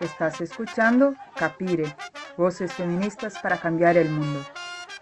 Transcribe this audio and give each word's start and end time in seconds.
Estás 0.00 0.40
escuchando 0.40 1.14
Capire, 1.36 1.94
Voces 2.36 2.72
Feministas 2.72 3.38
para 3.38 3.58
Cambiar 3.58 3.96
el 3.96 4.10
Mundo. 4.10 4.40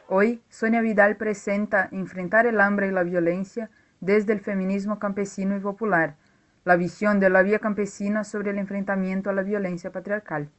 Hoy, 0.07 0.43
Sonia 0.51 0.83
Vidal 0.83 1.17
presenta 1.17 1.89
Enfrentar 1.93 2.45
el 2.45 2.61
hambre 2.61 2.89
y 2.89 2.91
la 2.91 3.03
violencia 3.03 3.71
desde 4.01 4.35
el 4.35 4.41
feminismo 4.41 4.99
campesino 4.99 5.57
y 5.57 5.61
popular, 5.61 6.17
la 6.65 6.77
visión 6.77 7.21
de 7.21 7.31
la 7.31 7.43
vía 7.43 7.59
campesina 7.59 8.23
sobre 8.23 8.51
el 8.51 8.59
enfrentamiento 8.59 9.31
a 9.31 9.33
la 9.33 9.43
violencia 9.43 9.91
patriarcal. 9.91 10.51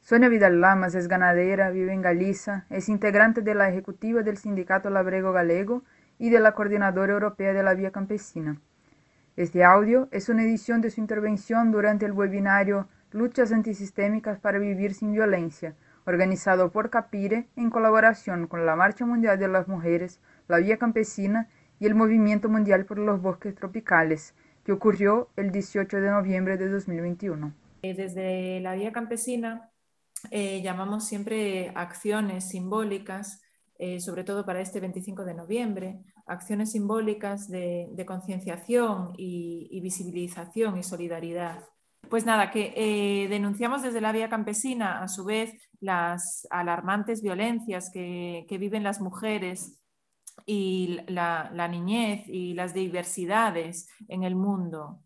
Sonia 0.00 0.28
Vidal 0.28 0.60
Lamas 0.60 0.96
es 0.96 1.06
ganadera, 1.06 1.70
vive 1.70 1.92
en 1.92 2.02
Galicia, 2.02 2.66
es 2.68 2.88
integrante 2.88 3.42
de 3.42 3.54
la 3.54 3.68
ejecutiva 3.68 4.22
del 4.22 4.38
Sindicato 4.38 4.90
Labrego 4.90 5.30
Galego 5.30 5.84
y 6.18 6.30
de 6.30 6.40
la 6.40 6.52
Coordinadora 6.52 7.12
Europea 7.12 7.52
de 7.52 7.62
la 7.62 7.74
Vía 7.74 7.92
Campesina. 7.92 8.60
Este 9.36 9.62
audio 9.62 10.08
es 10.10 10.28
una 10.28 10.42
edición 10.42 10.80
de 10.80 10.90
su 10.90 11.00
intervención 11.00 11.70
durante 11.70 12.06
el 12.06 12.12
webinario 12.12 12.88
Luchas 13.12 13.52
Antisistémicas 13.52 14.38
para 14.38 14.58
Vivir 14.58 14.94
sin 14.94 15.12
Violencia, 15.12 15.74
organizado 16.06 16.72
por 16.72 16.90
Capire 16.90 17.48
en 17.56 17.70
colaboración 17.70 18.46
con 18.46 18.66
la 18.66 18.76
Marcha 18.76 19.06
Mundial 19.06 19.38
de 19.38 19.48
las 19.48 19.68
Mujeres, 19.68 20.20
la 20.48 20.58
Vía 20.58 20.78
Campesina 20.78 21.48
y 21.78 21.86
el 21.86 21.94
Movimiento 21.94 22.48
Mundial 22.48 22.84
por 22.86 22.98
los 22.98 23.20
Bosques 23.20 23.54
Tropicales, 23.54 24.34
que 24.64 24.72
ocurrió 24.72 25.28
el 25.36 25.50
18 25.50 26.00
de 26.00 26.10
noviembre 26.10 26.56
de 26.56 26.68
2021. 26.68 27.52
Desde 27.82 28.60
la 28.60 28.74
Vía 28.74 28.92
Campesina 28.92 29.70
eh, 30.30 30.62
llamamos 30.62 31.06
siempre 31.06 31.72
acciones 31.74 32.48
simbólicas, 32.48 33.42
eh, 33.78 34.00
sobre 34.00 34.24
todo 34.24 34.46
para 34.46 34.60
este 34.60 34.80
25 34.80 35.24
de 35.24 35.34
noviembre, 35.34 36.04
acciones 36.26 36.72
simbólicas 36.72 37.48
de, 37.48 38.04
concienciación 38.06 39.12
y, 39.16 39.80
visibilización 39.80 40.78
y 40.78 40.82
solidaridad. 40.82 41.64
Pues 42.12 42.26
nada, 42.26 42.50
que 42.50 42.74
eh, 42.76 43.26
denunciamos 43.28 43.80
desde 43.80 44.02
la 44.02 44.12
vía 44.12 44.28
campesina, 44.28 45.02
a 45.02 45.08
su 45.08 45.24
vez, 45.24 45.54
las 45.80 46.46
alarmantes 46.50 47.22
violencias 47.22 47.88
que, 47.90 48.44
viven 48.60 48.82
las 48.82 49.00
mujeres 49.00 49.80
y 50.44 50.98
la 51.06 51.68
niñez 51.68 52.28
y 52.28 52.52
las 52.52 52.74
diversidades 52.74 53.88
en 54.08 54.24
el 54.24 54.34
mundo. 54.34 55.00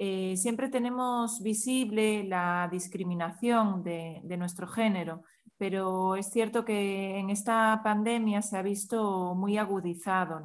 Eh, 0.00 0.36
siempre 0.36 0.68
tenemos 0.68 1.40
visible 1.44 2.24
la 2.24 2.68
discriminación 2.72 3.84
de, 3.84 4.20
nuestro 4.36 4.66
género, 4.66 5.22
pero 5.58 6.16
es 6.16 6.28
cierto 6.32 6.64
que 6.64 7.18
en 7.18 7.30
esta 7.30 7.80
pandemia 7.84 8.42
se 8.42 8.56
ha 8.56 8.62
visto 8.62 9.36
muy 9.36 9.58
agudizado. 9.58 10.40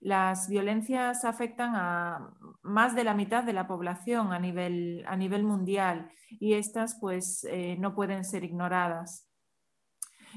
Las 0.00 0.48
violencias 0.48 1.24
afectan 1.24 1.72
a 1.74 2.34
más 2.62 2.94
de 2.94 3.04
la 3.04 3.14
mitad 3.14 3.44
de 3.44 3.52
la 3.52 3.66
población 3.66 4.32
a 4.32 4.38
nivel, 4.38 5.04
mundial 5.44 6.10
y 6.30 6.54
estas 6.54 6.98
pues 7.00 7.44
eh, 7.44 7.76
no 7.78 7.94
pueden 7.94 8.24
ser 8.24 8.44
ignoradas. 8.44 9.28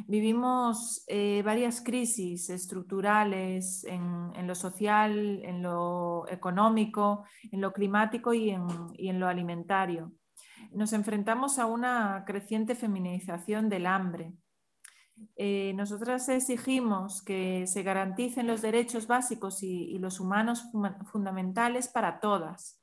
Vivimos 0.08 1.04
eh, 1.08 1.42
varias 1.44 1.82
crisis 1.82 2.50
estructurales 2.50 3.84
en, 3.84 4.48
lo 4.48 4.56
social, 4.56 5.42
en 5.44 5.62
lo 5.62 6.26
económico, 6.30 7.26
en 7.52 7.62
lo 7.62 7.74
climático 7.74 8.34
y 8.34 8.52
en, 8.52 9.20
lo 9.20 9.28
alimentario. 9.28 10.14
Nos 10.72 10.94
enfrentamos 10.94 11.60
a 11.60 11.66
una 11.66 12.24
creciente 12.26 12.76
feminización 12.76 13.70
del 13.70 13.86
hambre. 13.86 14.34
Eh, 15.36 15.73
nosotras 15.76 16.28
exigimos 16.30 17.22
que 17.22 17.66
se 17.67 17.84
garanticen 17.84 18.48
los 18.48 18.62
derechos 18.62 19.08
básicos 19.08 19.64
y, 19.64 19.98
los 20.00 20.20
humanos 20.20 20.66
fundamentales 21.12 21.88
para 21.88 22.20
todas. 22.20 22.81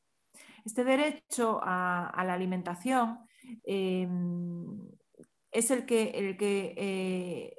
Este 0.65 0.85
derecho 0.85 1.61
a, 1.63 2.23
la 2.27 2.35
alimentación 2.35 3.19
em, 3.65 4.79
es 5.51 5.71
el 5.71 5.87
que, 5.87 6.11
el 6.11 6.37
que 6.37 6.75
eh, 6.77 7.58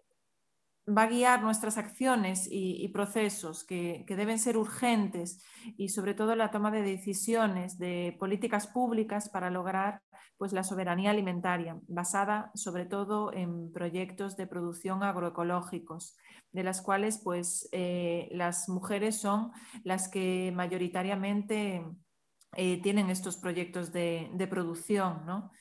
va 0.89 1.03
a 1.03 1.07
guiar 1.07 1.41
nuestras 1.41 1.77
acciones 1.77 2.47
y, 2.49 2.87
procesos 2.89 3.63
que, 3.63 4.05
deben 4.07 4.39
ser 4.39 4.57
urgentes 4.57 5.43
y 5.77 5.89
sobre 5.89 6.13
todo 6.13 6.35
la 6.35 6.51
toma 6.51 6.71
de 6.71 6.81
decisiones 6.81 7.77
de 7.77 8.15
políticas 8.19 8.67
públicas 8.67 9.29
para 9.29 9.49
lograr 9.49 10.01
pues, 10.37 10.53
la 10.53 10.63
soberanía 10.63 11.11
alimentaria, 11.11 11.79
basada 11.87 12.51
sobre 12.55 12.85
todo 12.85 13.33
en 13.33 13.71
proyectos 13.71 14.35
de 14.37 14.47
producción 14.47 15.03
agroecológicos, 15.03 16.17
de 16.51 16.63
las 16.63 16.81
cuales 16.81 17.19
pues, 17.23 17.69
eh, 17.71 18.29
las 18.31 18.69
mujeres 18.69 19.19
son 19.19 19.51
las 19.83 20.09
que 20.09 20.51
mayoritariamente 20.55 21.85
eh, 22.55 22.81
tienen 22.81 23.09
estos 23.09 23.37
proyectos 23.37 23.91
de, 23.91 24.47
producción. 24.49 25.25
¿no? 25.25 25.51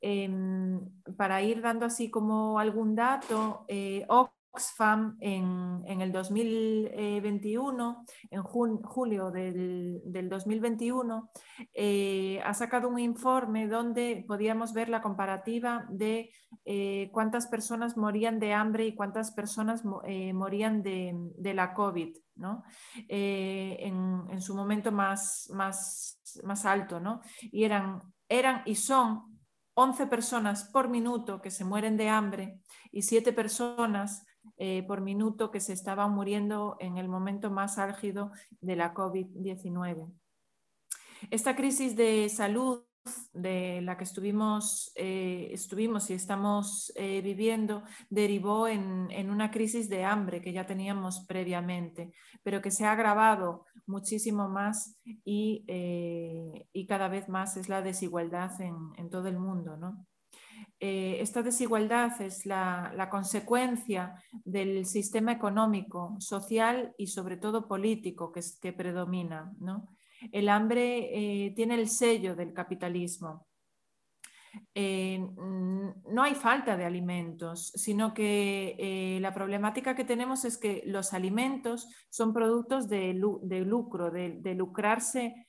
Em, 0.00 0.80
para 1.16 1.42
ir 1.42 1.60
dando 1.60 1.86
así 1.86 2.10
como 2.10 2.58
algún 2.58 2.94
dato, 2.94 3.64
eh, 3.68 4.06
Oxfam 4.50 5.16
en, 5.20 6.00
el 6.00 6.12
2021, 6.12 8.04
en 8.30 8.42
julio 8.42 9.30
del, 9.30 10.28
2021, 10.28 11.30
eh, 11.74 12.40
ha 12.44 12.54
sacado 12.54 12.88
un 12.88 12.98
informe 12.98 13.68
donde 13.68 14.24
podíamos 14.26 14.72
ver 14.72 14.88
la 14.88 15.02
comparativa 15.02 15.86
de 15.90 16.30
eh, 16.64 17.10
cuántas 17.12 17.46
personas 17.46 17.96
morían 17.96 18.38
de 18.38 18.54
hambre 18.54 18.86
y 18.86 18.94
cuántas 18.94 19.32
personas 19.32 19.84
morían 19.84 20.82
de, 20.82 21.54
la 21.54 21.74
COVID. 21.74 22.16
En, 23.08 24.40
su 24.40 24.54
momento 24.54 24.92
más, 24.92 25.50
más, 25.52 26.20
más 26.42 26.64
alto, 26.64 27.00
¿no? 27.00 27.20
Y 27.40 27.64
eran, 27.64 28.02
eran 28.28 28.62
y 28.64 28.76
son 28.76 29.38
11 29.80 30.08
personas 30.08 30.64
por 30.64 30.88
minuto 30.88 31.40
que 31.40 31.52
se 31.52 31.64
mueren 31.64 31.96
de 31.96 32.08
hambre 32.08 32.58
y 32.90 33.02
7 33.02 33.32
personas 33.32 34.26
eh, 34.56 34.82
por 34.86 35.00
minuto 35.00 35.50
que 35.50 35.60
se 35.60 35.72
estaban 35.72 36.12
muriendo 36.12 36.76
en 36.80 36.96
el 36.98 37.08
momento 37.08 37.50
más 37.50 37.78
álgido 37.78 38.32
de 38.60 38.76
la 38.76 38.94
COVID-19. 38.94 40.10
Esta 41.30 41.56
crisis 41.56 41.96
de 41.96 42.28
salud 42.28 42.84
de 43.32 43.80
la 43.82 43.96
que 43.96 44.04
estuvimos, 44.04 44.92
eh, 44.94 45.48
estuvimos 45.52 46.10
y 46.10 46.14
estamos 46.14 46.92
eh, 46.96 47.20
viviendo 47.22 47.82
derivó 48.10 48.68
en, 48.68 49.08
una 49.30 49.50
crisis 49.50 49.88
de 49.88 50.04
hambre 50.04 50.40
que 50.40 50.52
ya 50.52 50.66
teníamos 50.66 51.24
previamente, 51.26 52.12
pero 52.42 52.60
que 52.60 52.70
se 52.70 52.84
ha 52.84 52.92
agravado 52.92 53.64
muchísimo 53.86 54.48
más 54.48 54.96
y, 55.24 55.64
eh, 55.68 56.66
cada 56.88 57.08
vez 57.08 57.28
más 57.28 57.56
es 57.56 57.68
la 57.68 57.82
desigualdad 57.82 58.50
en, 58.60 59.10
todo 59.10 59.28
el 59.28 59.38
mundo. 59.38 59.78
Esta 60.80 61.42
desigualdad 61.42 62.20
es 62.22 62.46
la, 62.46 63.08
consecuencia 63.10 64.14
del 64.44 64.86
sistema 64.86 65.32
económico, 65.32 66.16
social 66.20 66.94
y 66.96 67.08
sobre 67.08 67.36
todo 67.36 67.66
político 67.66 68.32
que, 68.32 68.72
predomina. 68.72 69.52
El 70.32 70.48
hambre 70.48 71.46
eh, 71.46 71.52
tiene 71.54 71.74
el 71.74 71.88
sello 71.88 72.34
del 72.36 72.52
capitalismo. 72.52 73.46
Eh, 74.74 75.18
no 75.18 76.22
hay 76.22 76.34
falta 76.34 76.76
de 76.76 76.84
alimentos, 76.84 77.72
sino 77.74 78.14
que 78.14 78.76
eh, 78.78 79.18
la 79.20 79.32
problemática 79.32 79.94
que 79.94 80.04
tenemos 80.04 80.44
es 80.44 80.58
que 80.58 80.82
los 80.86 81.12
alimentos 81.12 81.88
son 82.10 82.32
productos 82.32 82.88
de, 82.88 83.14
lucro, 83.14 84.10
de, 84.10 84.54
lucrarse 84.54 85.48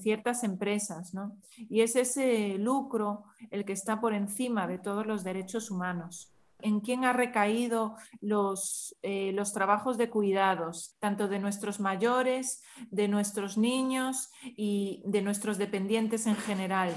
ciertas 0.00 0.44
empresas, 0.44 1.12
Y 1.56 1.80
es 1.80 1.96
ese 1.96 2.58
lucro 2.58 3.24
el 3.50 3.64
que 3.64 3.72
está 3.72 4.00
por 4.00 4.14
encima 4.14 4.66
de 4.66 4.78
todos 4.78 5.06
los 5.06 5.24
derechos 5.24 5.70
humanos 5.70 6.33
en 6.64 6.80
quién 6.80 7.04
ha 7.04 7.12
recaído 7.12 7.94
los, 8.22 8.96
eh, 9.02 9.32
los, 9.34 9.52
trabajos 9.52 9.98
de 9.98 10.08
cuidados, 10.08 10.96
tanto 10.98 11.28
de 11.28 11.38
nuestros 11.38 11.78
mayores, 11.78 12.62
de 12.90 13.06
nuestros 13.06 13.58
niños 13.58 14.30
y 14.56 15.02
de 15.04 15.20
nuestros 15.20 15.58
dependientes 15.58 16.26
en 16.26 16.36
general. 16.36 16.90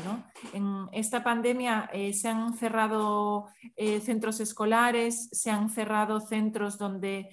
En 0.54 0.88
esta 0.94 1.22
pandemia 1.22 1.90
eh, 1.92 2.14
se 2.14 2.30
han 2.30 2.54
cerrado 2.54 3.48
eh, 3.76 4.00
centros 4.00 4.40
escolares, 4.40 5.30
se 5.34 5.52
han 5.52 5.70
cerrado 5.70 6.22
centros 6.22 6.78
donde 6.78 7.30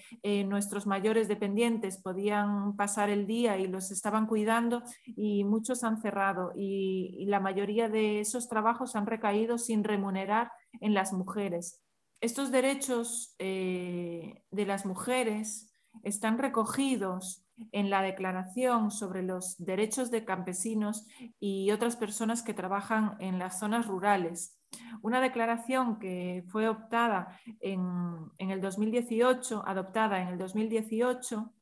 nuestros 0.46 0.86
mayores 0.86 1.28
dependientes 1.28 1.98
podían 1.98 2.74
pasar 2.76 3.10
el 3.10 3.26
día 3.26 3.58
y 3.58 3.68
los 3.68 3.92
estaban 3.92 4.26
cuidando 4.26 4.82
y 5.06 5.44
muchos 5.44 5.84
han 5.84 6.00
cerrado 6.00 6.52
y 6.56 7.24
la 7.26 7.38
mayoría 7.38 7.88
de 7.88 8.20
esos 8.20 8.48
trabajos 8.48 8.96
han 8.96 9.06
recaído 9.06 9.58
sin 9.58 9.84
remunerar 9.84 10.50
en 10.80 10.94
las 10.94 11.12
mujeres 11.12 11.83
estos 12.20 12.50
derechos 12.50 13.34
eh, 13.38 14.42
de 14.50 14.66
las 14.66 14.86
mujeres 14.86 15.74
están 16.02 16.38
recogidos 16.38 17.44
en 17.72 17.90
la 17.90 18.02
Declaración 18.02 18.90
sobre 18.90 19.22
los 19.22 19.56
Derechos 19.58 20.10
de 20.10 20.24
Campesinos 20.24 21.06
y 21.38 21.70
otras 21.70 21.96
personas 21.96 22.42
que 22.42 22.54
trabajan 22.54 23.16
en 23.20 23.38
las 23.38 23.58
zonas 23.58 23.86
rurales. 23.86 24.58
Una 25.02 25.20
declaración 25.20 25.98
que 25.98 26.44
fue 26.48 26.68
optada 26.68 27.38
en, 27.60 28.30
el 28.38 28.60
2018, 28.60 29.62
adoptada 29.66 30.20
en 30.20 30.28
el 30.28 30.38
2018 30.38 31.52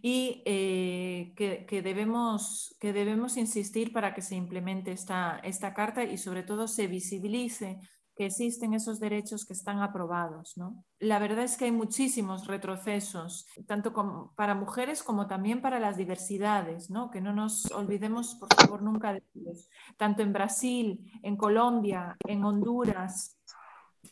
y 0.00 0.42
eh, 0.46 1.34
que, 1.36 1.82
debemos, 1.82 2.74
que 2.80 2.94
debemos 2.94 3.36
insistir 3.36 3.92
para 3.92 4.14
que 4.14 4.22
se 4.22 4.36
implemente 4.36 4.92
esta, 4.92 5.38
esta 5.44 5.74
carta 5.74 6.04
y 6.04 6.16
sobre 6.16 6.42
todo 6.42 6.66
se 6.66 6.86
visibilice 6.86 7.78
que 8.16 8.26
existen 8.26 8.74
esos 8.74 9.00
derechos 9.00 9.44
que 9.44 9.52
están 9.52 9.80
aprobados. 9.80 10.56
¿no? 10.56 10.84
La 10.98 11.18
verdad 11.18 11.44
es 11.44 11.56
que 11.56 11.66
hay 11.66 11.72
muchísimos 11.72 12.46
retrocesos, 12.46 13.46
tanto 13.66 13.92
para 14.36 14.54
mujeres 14.54 15.02
como 15.02 15.26
también 15.26 15.60
para 15.60 15.80
las 15.80 15.96
diversidades, 15.96 16.90
¿no? 16.90 17.10
que 17.10 17.20
no 17.20 17.32
nos 17.32 17.70
olvidemos, 17.72 18.36
por 18.36 18.54
favor, 18.54 18.82
nunca 18.82 19.12
de 19.12 19.22
ellos. 19.34 19.68
Tanto 19.96 20.22
en 20.22 20.32
Brasil, 20.32 21.12
en 21.22 21.36
Colombia, 21.36 22.16
en 22.26 22.44
Honduras, 22.44 23.38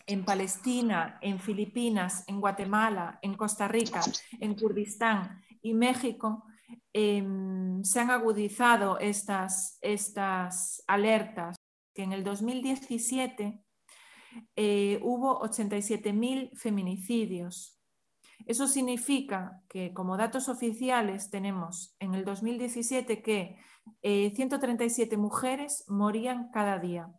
en 0.06 0.24
Palestina, 0.24 1.18
en 1.20 1.38
Filipinas, 1.38 2.24
en 2.26 2.40
Guatemala, 2.40 3.18
en 3.22 3.34
Costa 3.34 3.68
Rica, 3.68 4.00
en 4.40 4.54
Kurdistán 4.54 5.42
y 5.60 5.74
México, 5.74 6.44
em, 6.92 7.82
se 7.84 8.00
han 8.00 8.10
agudizado 8.10 8.98
estas, 8.98 9.78
estas 9.80 10.82
alertas 10.86 11.56
que 11.94 12.02
en 12.02 12.12
el 12.12 12.24
2017 12.24 13.62
eh, 14.56 15.00
hubo 15.02 15.40
87.000 15.42 16.56
feminicidios. 16.56 17.78
Eso 18.46 18.66
significa 18.66 19.62
que 19.68 19.92
como 19.92 20.16
datos 20.16 20.48
oficiales 20.48 21.30
tenemos 21.30 21.94
en 22.00 22.14
el 22.14 22.24
2017 22.24 23.22
que 23.22 23.58
137 24.02 25.14
eh, 25.14 25.18
mujeres 25.18 25.84
morían 25.88 26.50
cada 26.50 26.78
día, 26.78 27.12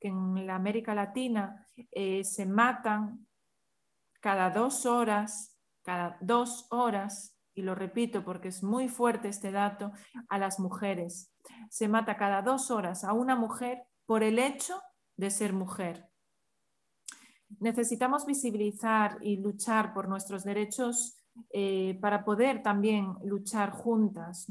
que 0.00 0.08
en 0.08 0.50
América 0.50 0.94
Latina 0.94 1.68
eh, 1.92 2.24
se 2.24 2.46
matan 2.46 3.26
cada 4.20 4.50
dos 4.50 4.86
horas, 4.86 5.58
cada 5.82 6.16
dos 6.20 6.66
horas, 6.70 7.38
y 7.54 7.62
lo 7.62 7.74
repito 7.74 8.24
porque 8.24 8.48
es 8.48 8.62
muy 8.62 8.88
fuerte 8.88 9.28
este 9.28 9.52
dato, 9.52 9.92
a 10.28 10.38
las 10.38 10.58
mujeres. 10.58 11.32
Se 11.68 11.88
mata 11.88 12.16
cada 12.16 12.42
dos 12.42 12.70
horas 12.70 13.04
a 13.04 13.12
una 13.12 13.36
mujer 13.36 13.84
por 14.06 14.22
el 14.22 14.38
hecho 14.38 14.80
de 15.16 15.30
ser 15.30 15.52
mujer 15.52 16.08
necesitamos 17.60 18.26
visibilizar 18.26 19.18
y 19.20 19.36
luchar 19.36 19.92
por 19.94 20.08
nuestros 20.08 20.44
derechos 20.44 21.18
eh, 21.50 21.98
para 22.00 22.24
poder 22.24 22.62
también 22.62 23.14
luchar 23.24 23.72
juntas 23.72 24.46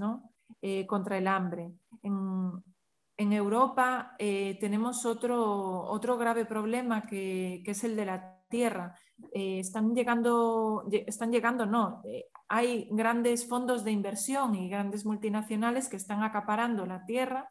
eh, 0.62 0.86
contra 0.86 1.18
el 1.18 1.28
hambre. 1.28 1.72
En, 2.02 2.62
Europa 3.32 4.16
eh, 4.20 4.58
tenemos 4.60 5.06
otro, 5.06 5.84
otro, 5.84 6.18
grave 6.18 6.46
problema 6.46 7.06
que, 7.06 7.64
es 7.66 7.84
el 7.86 7.96
de 7.96 8.06
la 8.06 8.42
tierra. 8.50 8.98
están 9.32 9.96
llegando, 9.96 10.86
están 10.92 11.32
llegando, 11.32 11.66
no, 11.66 12.02
hay 12.50 12.90
grandes 12.92 13.48
fondos 13.48 13.86
de 13.86 13.92
inversión 13.92 14.56
y 14.56 14.68
grandes 14.68 15.06
multinacionales 15.06 15.88
que 15.88 15.96
están 15.96 16.22
acaparando 16.22 16.86
la 16.86 17.06
tierra 17.06 17.50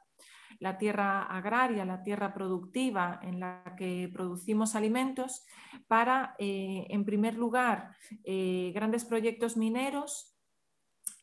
la 0.62 0.78
tierra 0.78 1.24
agraria, 1.24 1.84
la 1.84 2.04
tierra 2.04 2.32
productiva 2.32 3.18
en 3.24 3.40
la 3.40 3.74
que 3.76 4.08
producimos 4.12 4.76
alimentos, 4.76 5.44
para, 5.88 6.36
eh, 6.38 6.86
en 6.88 7.04
primer 7.04 7.34
lugar, 7.34 7.96
eh, 8.22 8.70
grandes 8.72 9.04
proyectos 9.04 9.56
mineros 9.56 10.38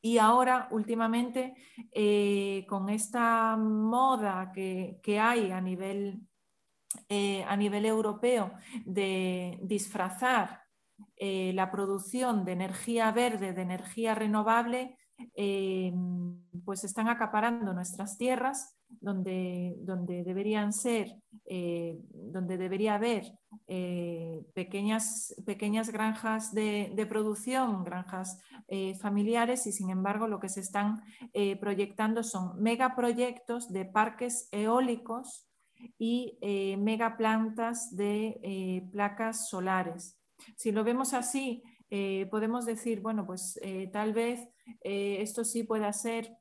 y 0.01 0.17
ahora, 0.17 0.67
últimamente, 0.71 1.53
eh, 1.93 2.65
con 2.67 2.89
esta 2.89 3.55
moda 3.55 4.51
que, 4.53 5.19
hay 5.19 5.51
a 5.51 5.61
nivel, 5.61 6.19
a 7.47 7.55
nivel 7.55 7.85
europeo 7.85 8.51
de 8.85 9.57
disfrazar 9.61 10.63
la 11.17 11.71
producción 11.71 12.43
de 12.43 12.51
energía 12.51 13.11
verde, 13.13 13.53
de 13.53 13.61
energía 13.61 14.15
renovable, 14.15 14.97
pues 16.65 16.83
están 16.83 17.07
acaparando 17.07 17.73
nuestras 17.73 18.17
tierras 18.17 18.79
donde, 19.01 19.75
donde 19.79 20.23
deberían 20.23 20.73
ser, 20.73 21.15
eh, 21.45 21.99
donde 22.11 22.57
debería 22.57 22.95
haber 22.95 23.31
eh, 23.67 24.43
pequeñas, 24.53 25.35
pequeñas 25.45 25.89
granjas 25.91 26.53
de, 26.53 27.05
producción, 27.07 27.83
granjas 27.83 28.39
eh, 28.67 28.95
familiares 28.95 29.67
y 29.67 29.71
sin 29.71 29.89
embargo 29.89 30.27
lo 30.27 30.39
que 30.39 30.49
se 30.49 30.61
están 30.61 31.01
proyectando 31.59 32.23
son 32.23 32.61
megaproyectos 32.61 33.71
de 33.71 33.85
parques 33.85 34.47
eólicos 34.51 35.47
y 35.97 36.37
megaplantas 36.77 37.95
de 37.95 38.87
placas 38.91 39.49
solares. 39.49 40.17
Si 40.55 40.71
lo 40.71 40.83
vemos 40.83 41.13
así, 41.13 41.63
podemos 42.29 42.65
decir, 42.65 43.01
bueno, 43.01 43.25
pues 43.25 43.59
tal 43.91 44.13
vez 44.13 44.47
esto 44.83 45.43
sí 45.43 45.63
pueda 45.63 45.91
ser 45.93 46.37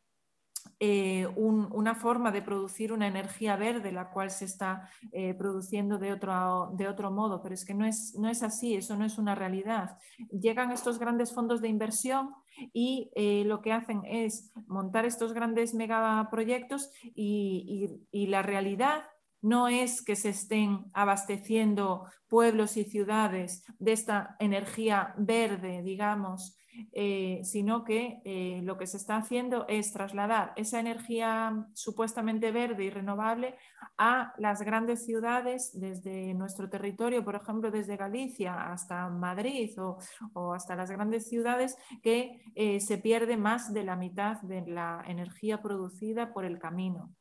eh, 0.80 1.26
una 1.34 1.96
forma 1.96 2.30
de 2.30 2.40
producir 2.40 2.92
una 2.92 3.08
energía 3.08 3.56
verde, 3.56 3.90
la 3.90 4.10
cual 4.10 4.30
se 4.30 4.44
está 4.44 4.88
eh, 5.10 5.34
produciendo 5.34 5.98
de 5.98 6.12
otro, 6.12 6.72
de 6.76 6.86
otro 6.86 7.10
modo, 7.10 7.42
pero 7.42 7.54
es 7.54 7.64
que 7.64 7.74
no 7.74 7.84
es, 7.84 8.14
no 8.16 8.28
es 8.28 8.44
así, 8.44 8.76
eso 8.76 8.96
no 8.96 9.04
es 9.04 9.18
una 9.18 9.34
realidad. 9.34 9.98
Llegan 10.30 10.70
estos 10.70 11.00
grandes 11.00 11.32
fondos 11.32 11.60
de 11.60 11.68
inversión 11.68 12.32
y 12.72 13.10
eh, 13.16 13.42
lo 13.44 13.60
que 13.60 13.72
hacen 13.72 14.02
es 14.04 14.52
montar 14.68 15.04
estos 15.04 15.32
grandes 15.32 15.74
megaproyectos 15.74 16.90
y 17.14 17.98
la 18.12 18.42
realidad 18.42 19.02
no 19.40 19.68
es 19.68 20.02
que 20.02 20.16
se 20.16 20.30
estén 20.30 20.86
abasteciendo 20.92 22.06
pueblos 22.28 22.76
y 22.76 22.84
ciudades 22.84 23.64
de 23.78 23.92
esta 23.92 24.36
energía 24.38 25.14
verde, 25.16 25.82
digamos, 25.82 26.58
eh, 26.92 27.40
sino 27.42 27.82
que 27.82 28.20
eh, 28.24 28.60
lo 28.62 28.78
que 28.78 28.86
se 28.86 28.98
está 28.98 29.16
haciendo 29.16 29.66
es 29.68 29.92
trasladar 29.92 30.52
esa 30.54 30.78
energía 30.78 31.66
supuestamente 31.72 32.52
verde 32.52 32.84
y 32.84 32.90
renovable 32.90 33.56
a 33.96 34.32
las 34.38 34.62
grandes 34.62 35.04
ciudades 35.04 35.70
desde 35.74 36.34
nuestro 36.34 36.68
territorio, 36.68 37.24
por 37.24 37.34
ejemplo, 37.34 37.70
desde 37.72 37.96
Galicia 37.96 38.70
hasta 38.70 39.08
Madrid 39.08 39.70
o, 39.80 40.54
hasta 40.54 40.76
las 40.76 40.90
grandes 40.90 41.28
ciudades, 41.28 41.76
que 42.02 42.42
eh, 42.54 42.78
se 42.80 42.98
pierde 42.98 43.36
más 43.36 43.72
de 43.72 43.82
la 43.82 43.96
mitad 43.96 44.40
de 44.42 44.64
la 44.66 45.02
energía 45.06 45.60
producida 45.60 46.32
por 46.32 46.44
el 46.44 46.58
camino 46.58 47.12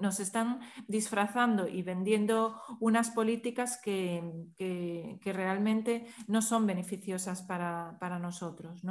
nos 0.00 0.20
están 0.20 0.60
disfrazando 0.88 1.68
y 1.68 1.82
vendiendo 1.82 2.60
unas 2.80 3.10
políticas 3.10 3.80
que, 3.82 4.22
realmente 5.24 6.06
no 6.26 6.42
son 6.42 6.66
beneficiosas 6.66 7.42
para, 7.42 8.18
nosotros. 8.20 8.82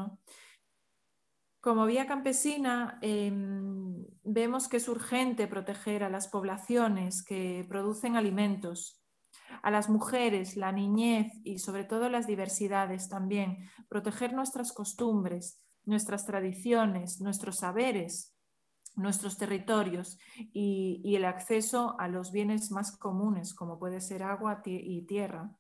Como 1.61 1.85
vía 1.85 2.07
campesina, 2.07 2.99
em, 3.01 4.05
vemos 4.23 4.67
que 4.67 4.77
es 4.77 4.89
urgente 4.89 5.47
proteger 5.47 6.03
a 6.03 6.09
las 6.09 6.27
poblaciones 6.27 7.23
que 7.23 7.65
producen 7.69 8.17
alimentos, 8.17 9.01
a 9.61 9.71
las 9.71 9.89
mujeres, 9.89 10.57
la 10.57 10.73
niñez 10.73 11.31
y 11.45 11.59
sobre 11.59 11.85
todo 11.85 12.09
las 12.09 12.27
diversidades 12.27 13.07
también, 13.07 13.69
proteger 13.87 14.33
nuestras 14.33 14.73
costumbres, 14.73 15.63
nuestras 15.85 16.25
tradiciones, 16.25 17.21
nuestros 17.21 17.57
saberes, 17.59 18.32
nuestros 18.95 19.37
territorios 19.37 20.19
y, 20.53 21.15
el 21.15 21.25
acceso 21.25 21.95
a 21.99 22.07
los 22.07 22.31
bienes 22.31 22.71
más 22.71 22.95
comunes, 22.97 23.53
como 23.53 23.79
puede 23.79 24.01
ser 24.01 24.23
agua 24.23 24.61
y 24.65 25.01
tierra. 25.05 25.51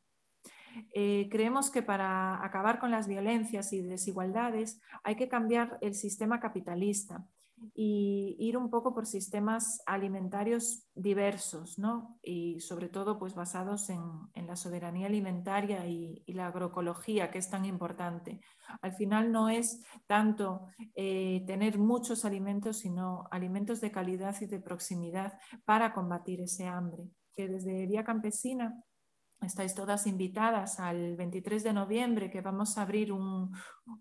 Eh, 0.93 1.27
creemos 1.31 1.69
que 1.69 1.83
para 1.83 2.43
acabar 2.43 2.79
con 2.79 2.91
las 2.91 3.07
violencias 3.07 3.73
y 3.73 3.81
desigualdades 3.81 4.81
hay 5.03 5.15
que 5.15 5.29
cambiar 5.29 5.77
el 5.81 5.93
sistema 5.93 6.39
capitalista 6.39 7.27
y 7.73 8.35
ir 8.39 8.57
un 8.57 8.69
poco 8.69 8.93
por 8.93 9.05
sistemas 9.05 9.81
alimentarios 9.85 10.87
diversos, 10.95 11.79
¿no? 11.79 12.19
Y 12.21 12.59
sobre 12.59 12.89
todo 12.89 13.19
pues 13.19 13.35
basados 13.35 13.89
en, 13.89 14.01
la 14.47 14.55
soberanía 14.55 15.07
alimentaria 15.07 15.87
y, 15.87 16.23
la 16.27 16.47
agroecología, 16.47 17.31
que 17.31 17.37
es 17.37 17.49
tan 17.49 17.65
importante. 17.65 18.41
Al 18.81 18.93
final 18.93 19.31
no 19.31 19.49
es 19.49 19.83
tanto 20.07 20.67
eh, 20.95 21.43
tener 21.47 21.77
muchos 21.77 22.25
alimentos, 22.25 22.77
sino 22.77 23.27
alimentos 23.31 23.81
de 23.81 23.91
calidad 23.91 24.35
y 24.41 24.47
de 24.47 24.59
proximidad 24.59 25.33
para 25.65 25.93
combatir 25.93 26.41
ese 26.41 26.67
hambre. 26.67 27.03
Que 27.35 27.47
desde 27.47 27.85
Vía 27.87 28.03
Campesina 28.03 28.83
Estáis 29.43 29.75
todas 29.75 30.07
invitadas 30.07 30.79
al 30.79 31.15
23 31.15 31.63
de 31.63 31.73
noviembre 31.73 32.29
que 32.29 32.41
vamos 32.41 32.77
a 32.77 32.83
abrir 32.83 33.11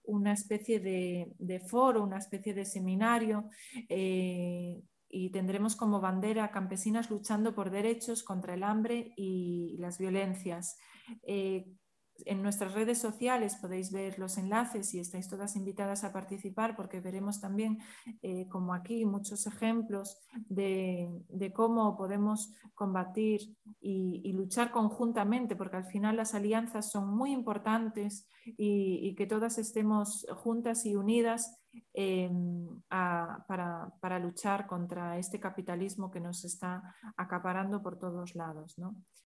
una 0.04 0.32
especie 0.32 0.80
de, 0.80 1.60
foro, 1.68 2.02
una 2.02 2.18
especie 2.18 2.54
de 2.54 2.64
seminario 2.64 3.48
eh, 3.88 4.82
y 5.08 5.30
tendremos 5.30 5.76
como 5.76 6.00
bandera 6.00 6.50
campesinas 6.50 7.10
luchando 7.10 7.54
por 7.54 7.70
derechos 7.70 8.22
contra 8.22 8.54
el 8.54 8.62
hambre 8.62 9.12
y 9.16 9.76
las 9.78 9.98
violencias. 9.98 10.78
Eh, 11.26 11.66
en 12.24 12.42
nuestras 12.42 12.74
redes 12.74 12.98
sociales 12.98 13.56
podéis 13.56 13.90
ver 13.90 14.18
los 14.18 14.38
enlaces 14.38 14.94
y 14.94 15.00
estáis 15.00 15.28
todas 15.28 15.56
invitadas 15.56 16.04
a 16.04 16.12
participar 16.12 16.76
porque 16.76 17.00
veremos 17.00 17.40
también, 17.40 17.78
eh, 18.22 18.46
como 18.48 18.74
aquí, 18.74 19.04
muchos 19.04 19.46
ejemplos 19.46 20.18
de, 20.48 21.10
cómo 21.54 21.96
podemos 21.96 22.52
combatir 22.74 23.40
y, 23.82 24.32
luchar 24.32 24.70
conjuntamente, 24.70 25.56
porque 25.56 25.76
al 25.76 25.84
final 25.84 26.16
las 26.16 26.34
alianzas 26.34 26.90
son 26.90 27.08
muy 27.08 27.32
importantes 27.32 28.28
y, 28.44 29.14
que 29.16 29.26
todas 29.26 29.58
estemos 29.58 30.26
juntas 30.36 30.86
y 30.86 30.94
unidas 30.94 31.58
em, 31.92 32.80
para, 32.88 33.92
para, 34.00 34.18
luchar 34.20 34.66
contra 34.66 35.18
este 35.18 35.40
capitalismo 35.40 36.10
que 36.10 36.20
nos 36.20 36.44
está 36.44 36.94
acaparando 37.16 37.82
por 37.82 37.98
todos 37.98 38.34
lados. 38.36 38.78
¿no? 38.78 38.94